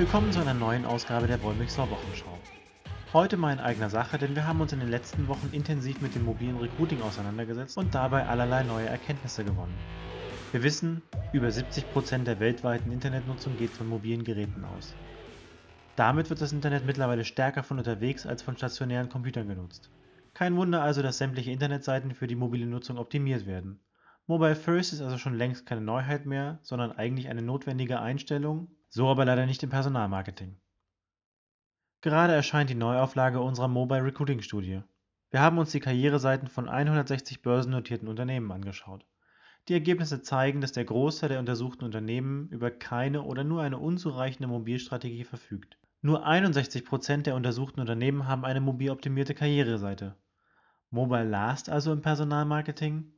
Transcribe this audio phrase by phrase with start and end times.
[0.00, 2.38] Willkommen zu einer neuen Ausgabe der Wollmixer Wochenschau.
[3.12, 6.14] Heute mal in eigener Sache, denn wir haben uns in den letzten Wochen intensiv mit
[6.14, 9.74] dem mobilen Recruiting auseinandergesetzt und dabei allerlei neue Erkenntnisse gewonnen.
[10.52, 11.02] Wir wissen,
[11.34, 14.94] über 70% der weltweiten Internetnutzung geht von mobilen Geräten aus.
[15.96, 19.90] Damit wird das Internet mittlerweile stärker von unterwegs als von stationären Computern genutzt.
[20.32, 23.80] Kein Wunder also, dass sämtliche Internetseiten für die mobile Nutzung optimiert werden.
[24.26, 29.08] Mobile First ist also schon längst keine Neuheit mehr, sondern eigentlich eine notwendige Einstellung so
[29.08, 30.60] aber leider nicht im Personalmarketing.
[32.02, 34.82] Gerade erscheint die Neuauflage unserer Mobile Recruiting Studie.
[35.30, 39.06] Wir haben uns die Karriereseiten von 160 börsennotierten Unternehmen angeschaut.
[39.68, 44.48] Die Ergebnisse zeigen, dass der Großteil der untersuchten Unternehmen über keine oder nur eine unzureichende
[44.48, 45.78] Mobilstrategie verfügt.
[46.02, 50.16] Nur 61 Prozent der untersuchten Unternehmen haben eine mobil optimierte Karriereseite.
[50.90, 53.12] Mobile Last also im Personalmarketing?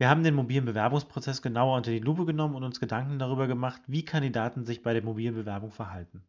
[0.00, 3.82] Wir haben den mobilen Bewerbungsprozess genauer unter die Lupe genommen und uns Gedanken darüber gemacht,
[3.86, 6.24] wie Kandidaten sich bei der mobilen Bewerbung verhalten.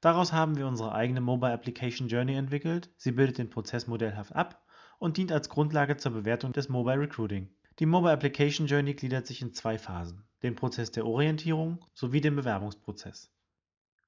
[0.00, 2.88] Daraus haben wir unsere eigene Mobile Application Journey entwickelt.
[2.96, 4.64] Sie bildet den Prozess modellhaft ab
[4.98, 7.50] und dient als Grundlage zur Bewertung des Mobile Recruiting.
[7.80, 12.34] Die Mobile Application Journey gliedert sich in zwei Phasen, den Prozess der Orientierung sowie den
[12.34, 13.30] Bewerbungsprozess.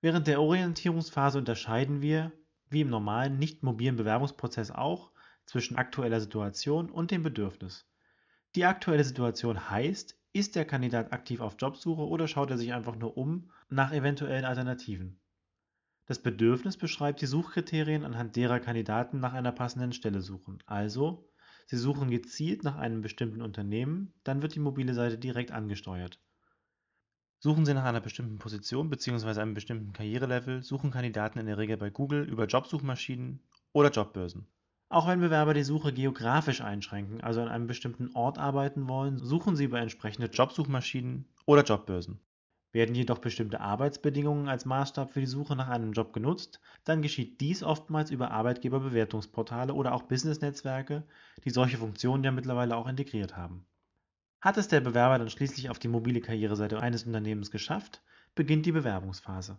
[0.01, 2.33] Während der Orientierungsphase unterscheiden wir,
[2.71, 5.11] wie im normalen nicht mobilen Bewerbungsprozess auch,
[5.45, 7.87] zwischen aktueller Situation und dem Bedürfnis.
[8.57, 12.95] Die aktuelle Situation heißt, ist der Kandidat aktiv auf Jobsuche oder schaut er sich einfach
[12.95, 15.21] nur um nach eventuellen Alternativen?
[16.07, 20.63] Das Bedürfnis beschreibt die Suchkriterien, anhand derer Kandidaten nach einer passenden Stelle suchen.
[20.67, 21.29] Also,
[21.67, 26.21] sie suchen gezielt nach einem bestimmten Unternehmen, dann wird die mobile Seite direkt angesteuert.
[27.41, 29.41] Suchen Sie nach einer bestimmten Position bzw.
[29.41, 34.47] einem bestimmten Karrierelevel, suchen Kandidaten in der Regel bei Google über Jobsuchmaschinen oder Jobbörsen.
[34.95, 39.57] Auch wenn Bewerber die Suche geografisch einschränken, also an einem bestimmten Ort arbeiten wollen, suchen
[39.57, 42.21] sie über entsprechende Jobsuchmaschinen oder Jobbörsen.
[42.71, 47.41] Werden jedoch bestimmte Arbeitsbedingungen als Maßstab für die Suche nach einem Job genutzt, dann geschieht
[47.41, 51.03] dies oftmals über Arbeitgeberbewertungsportale oder auch Business-Netzwerke,
[51.45, 53.67] die solche Funktionen ja mittlerweile auch integriert haben.
[54.41, 58.01] Hat es der Bewerber dann schließlich auf die mobile Karriereseite eines Unternehmens geschafft,
[58.37, 59.59] beginnt die Bewerbungsphase.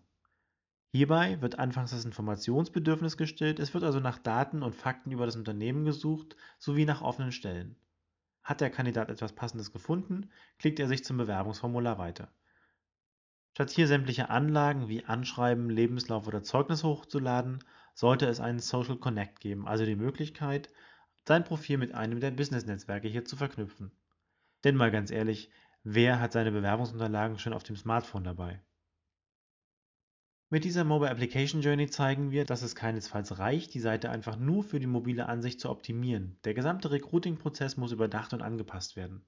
[0.96, 5.36] Hierbei wird anfangs das Informationsbedürfnis gestillt, es wird also nach Daten und Fakten über das
[5.36, 7.76] Unternehmen gesucht sowie nach offenen Stellen.
[8.44, 12.30] Hat der Kandidat etwas Passendes gefunden, klickt er sich zum Bewerbungsformular weiter.
[13.52, 17.62] Statt hier sämtliche Anlagen wie Anschreiben, Lebenslauf oder Zeugnis hochzuladen,
[17.94, 20.70] sollte es einen Social Connect geben, also die Möglichkeit,
[21.28, 23.92] sein Profil mit einem der Business-Netzwerke hier zu verknüpfen.
[24.64, 25.50] Denn mal ganz ehrlich,
[25.84, 28.62] wer hat seine Bewerbungsunterlagen schon auf dem Smartphone dabei?
[30.52, 34.64] Mit dieser Mobile Application Journey zeigen wir, dass es keinesfalls reicht, die Seite einfach nur
[34.64, 36.38] für die mobile Ansicht zu optimieren.
[36.44, 39.24] Der gesamte Recruiting-Prozess muss überdacht und angepasst werden.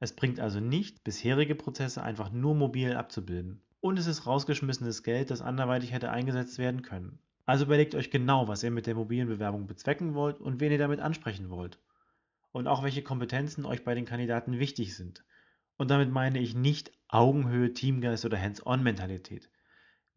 [0.00, 3.60] Es bringt also nicht, bisherige Prozesse einfach nur mobil abzubilden.
[3.80, 7.18] Und es ist rausgeschmissenes Geld, das anderweitig hätte eingesetzt werden können.
[7.44, 10.78] Also überlegt euch genau, was ihr mit der mobilen Bewerbung bezwecken wollt und wen ihr
[10.78, 11.78] damit ansprechen wollt.
[12.52, 15.24] Und auch welche Kompetenzen euch bei den Kandidaten wichtig sind.
[15.76, 19.50] Und damit meine ich nicht Augenhöhe, Teamgeist oder Hands-on-Mentalität.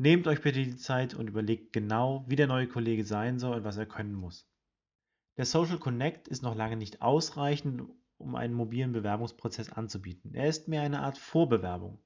[0.01, 3.63] Nehmt euch bitte die Zeit und überlegt genau, wie der neue Kollege sein soll und
[3.63, 4.49] was er können muss.
[5.37, 7.83] Der Social Connect ist noch lange nicht ausreichend,
[8.17, 10.33] um einen mobilen Bewerbungsprozess anzubieten.
[10.33, 11.99] Er ist mehr eine Art Vorbewerbung.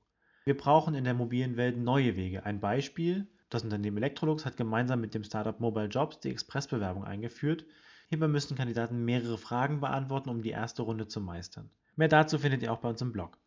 [0.43, 2.45] Wir brauchen in der mobilen Welt neue Wege.
[2.45, 7.65] Ein Beispiel, das Unternehmen Electrolux hat gemeinsam mit dem Startup Mobile Jobs die Expressbewerbung eingeführt.
[8.09, 11.69] Hierbei müssen Kandidaten mehrere Fragen beantworten, um die erste Runde zu meistern.
[11.95, 13.37] Mehr dazu findet ihr auch bei uns im Blog.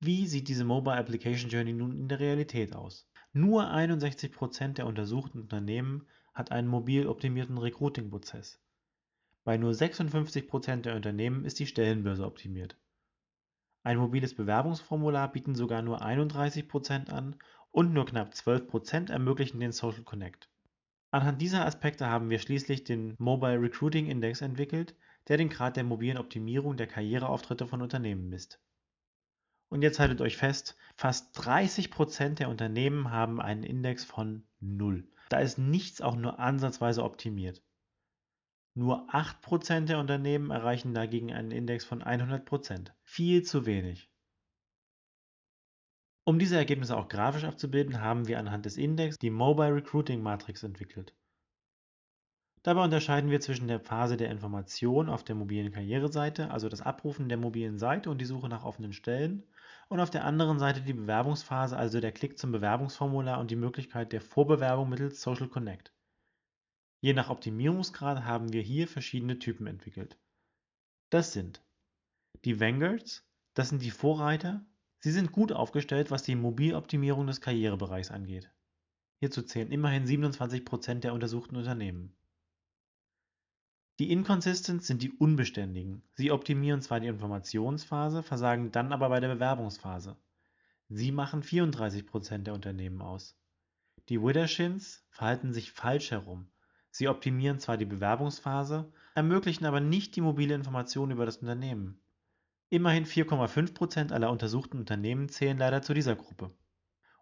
[0.00, 3.06] Wie sieht diese Mobile Application Journey nun in der Realität aus?
[3.34, 8.58] Nur 61 Prozent der untersuchten Unternehmen hat einen mobil optimierten Recruiting-Prozess.
[9.44, 12.78] Bei nur 56 Prozent der Unternehmen ist die Stellenbörse optimiert.
[13.82, 17.36] Ein mobiles Bewerbungsformular bieten sogar nur 31 Prozent an
[17.70, 20.48] und nur knapp 12 Prozent ermöglichen den Social Connect.
[21.10, 24.96] Anhand dieser Aspekte haben wir schließlich den Mobile Recruiting Index entwickelt,
[25.28, 28.58] der den Grad der mobilen Optimierung der Karriereauftritte von Unternehmen misst
[29.68, 35.06] und jetzt haltet euch fest, fast 30% der Unternehmen haben einen Index von 0.
[35.28, 37.62] Da ist nichts auch nur ansatzweise optimiert.
[38.74, 44.10] Nur 8% der Unternehmen erreichen dagegen einen Index von 100% Viel zu wenig.
[46.24, 50.62] Um diese Ergebnisse auch grafisch abzubilden, haben wir anhand des Index die Mobile Recruiting Matrix
[50.62, 51.14] entwickelt.
[52.62, 57.28] Dabei unterscheiden wir zwischen der Phase der Information auf der mobilen Karriereseite, also das Abrufen
[57.28, 59.44] der mobilen Seite und die Suche nach offenen Stellen,
[59.88, 64.12] und auf der anderen Seite die Bewerbungsphase, also der Klick zum Bewerbungsformular und die Möglichkeit
[64.12, 65.92] der Vorbewerbung mittels Social Connect.
[67.00, 70.18] Je nach Optimierungsgrad haben wir hier verschiedene Typen entwickelt.
[71.10, 71.62] Das sind
[72.44, 73.24] die Vanguards,
[73.54, 74.66] das sind die Vorreiter,
[75.00, 78.50] Sie sind gut aufgestellt, was die Mobiloptimierung des Karrierebereichs angeht.
[79.20, 82.17] Hierzu zählen immerhin 27% der untersuchten Unternehmen.
[83.98, 86.04] Die Inconsistents sind die Unbeständigen.
[86.14, 90.16] Sie optimieren zwar die Informationsphase, versagen dann aber bei der Bewerbungsphase.
[90.88, 93.36] Sie machen 34% der Unternehmen aus.
[94.08, 96.48] Die Widdershins verhalten sich falsch herum.
[96.90, 102.00] Sie optimieren zwar die Bewerbungsphase, ermöglichen aber nicht die mobile Information über das Unternehmen.
[102.70, 106.52] Immerhin 4,5% aller untersuchten Unternehmen zählen leider zu dieser Gruppe.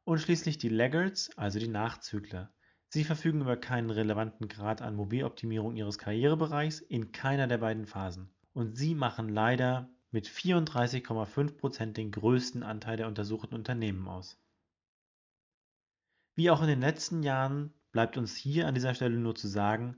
[0.05, 2.53] Und schließlich die Laggards, also die Nachzügler.
[2.89, 8.31] Sie verfügen über keinen relevanten Grad an Mobiloptimierung ihres Karrierebereichs in keiner der beiden Phasen.
[8.53, 14.39] Und sie machen leider mit 34,5% den größten Anteil der untersuchten Unternehmen aus.
[16.37, 19.97] Wie auch in den letzten Jahren bleibt uns hier an dieser Stelle nur zu sagen,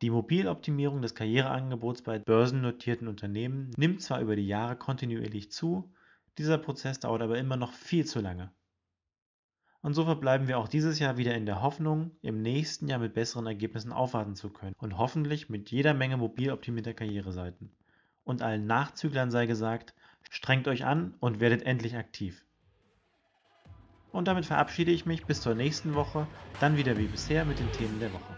[0.00, 5.92] die Mobiloptimierung des Karriereangebots bei börsennotierten Unternehmen nimmt zwar über die Jahre kontinuierlich zu,
[6.38, 8.52] dieser Prozess dauert aber immer noch viel zu lange.
[9.80, 13.14] Und so verbleiben wir auch dieses Jahr wieder in der Hoffnung, im nächsten Jahr mit
[13.14, 17.70] besseren Ergebnissen aufwarten zu können und hoffentlich mit jeder Menge mobil optimierter Karriereseiten.
[18.24, 19.94] Und allen Nachzüglern sei gesagt,
[20.30, 22.44] strengt euch an und werdet endlich aktiv.
[24.10, 26.26] Und damit verabschiede ich mich bis zur nächsten Woche,
[26.58, 28.36] dann wieder wie bisher mit den Themen der Woche.